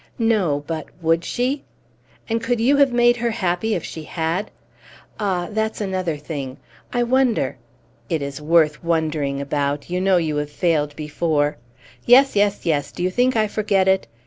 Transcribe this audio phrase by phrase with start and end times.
[0.17, 1.63] No, but would she?
[2.27, 4.49] And could you have made her happy if she had?
[5.19, 6.57] Ah, that's another thing...
[6.91, 7.55] I wonder!
[8.09, 11.55] It is worth wondering about; you know you have failed before.
[12.03, 14.07] Yes, yes, yes; do you think I forget it?